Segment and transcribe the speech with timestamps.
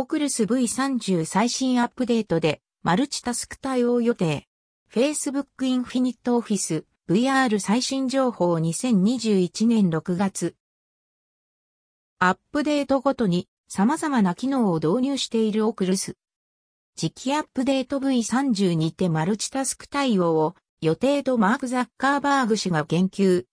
[0.00, 4.46] オクルス V30 最新アップデートでマルチタスク対応予定。
[4.94, 10.54] Facebook Infinite Office VR 最新情報2021年6月。
[12.20, 16.14] アップデートごとに様々な機能を導入しているオクルス。
[16.94, 23.46] 次期アップデート V30 にてマルチタスク対応を予定とマーク・ザッカーバーグ氏が言及。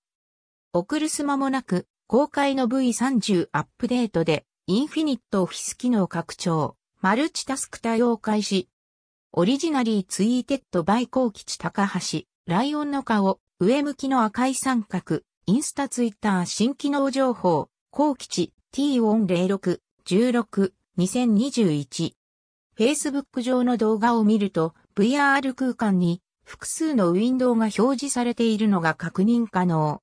[0.74, 8.68] オクルス間もなく公開の V30 アップデートでインフィニットオフィス機能拡張、マルチタスク対応開始。
[9.32, 22.14] Originally tweeted by 高吉高橋、ライオンの顔、上向きの赤い三角、インスタツイッター新機能情報、高吉 T406、16、2021。
[22.76, 30.02] Facebook 上の動画を見ると VR 空間に複数のウィンドウが表示されているのが確認可能。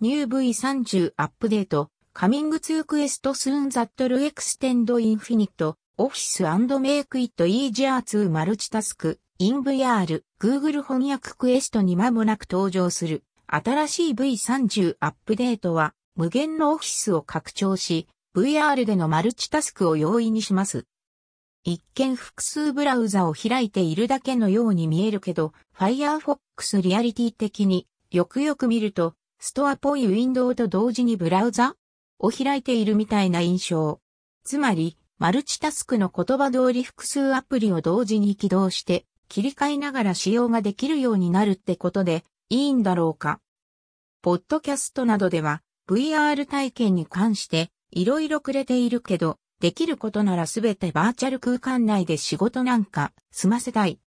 [0.00, 8.02] New V30 update、Coming to Quest soon that will extend infinite Office and make it easier
[8.02, 20.84] to multitask in VR Google 翻訳クエストに間もなく登場する新しい V30 アップデートは無限のオフィスを拡張し VR でのマルチタスクを容易にします。
[21.64, 31.74] 一見複数ブラウザを開いているだけのように見えるけど Firefox リアリティ的によくよく見るとストアっぽいウィンドウと同時にブラウザ？
[32.22, 34.00] を開いているみたいな印象。
[34.44, 43.40] つまり、マルチタスクの言葉通り複数アプリを同時に起動して切り替えながら使用ができるようになるってことでいいんだろうか。
[44.22, 54.00] ポッドキャストなどでは VR 体験に関していろいろ触れているけど、できることならすべてバーチャル空間内で仕事なんか済ませたい。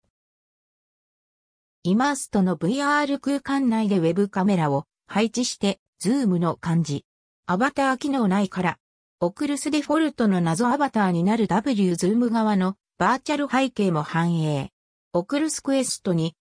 [1.82, 7.04] Immersed の VR 空間内でウェブカメラを配置してズームの感じ。
[7.46, 8.78] アバター機能ないから、
[9.18, 14.70] オクルスデフォルトの謎アバターになる W ズーム側のバーチャル背景も反映。
[15.12, 16.36] オクルスクエストに、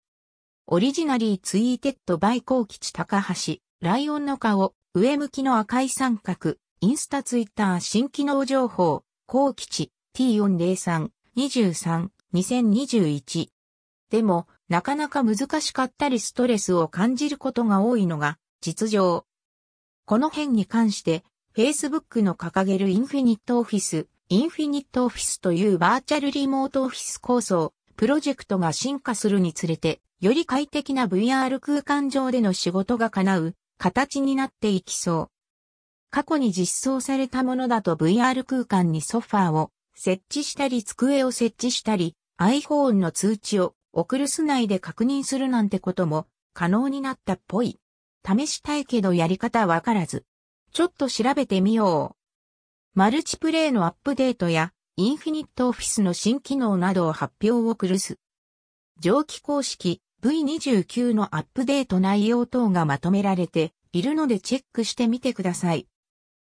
[0.66, 13.48] オリジナリーツイーテッドバイコー吉高橋、ライオンの顔、上向きの赤い三角、インスタツイッター新機能情報、コー吉 T403、23、2021。
[14.08, 19.25] でも、なかなか難しかったりストレスを感じることが多いのが実情。
[20.06, 21.24] この辺に関して、
[21.56, 35.30] Facebook の掲げるインフィニットオフィス、インフィニットオフィスというバーチャルリモートオフィス構想、プロジェクトが進化するにつれて、より快適な VR 空間上での仕事が叶う形になっていきそう。
[36.12, 47.80] 過去に実装されたものだと VR 空間にソファーを設置したり机を設置したり iPhone の通知を送るス内で確認するなんてことも可能になったっぽい。
[48.26, 50.24] 試したいけどやり方わからず。
[50.72, 52.98] ちょっと調べてみよう。
[52.98, 58.18] マルチプレイのアップデートやインフィニットオフィスの新機能などを発表をクルす。
[58.98, 65.86] 上記公式 V29 のアップデート内容等がまとめられているのでチェックしてみてください。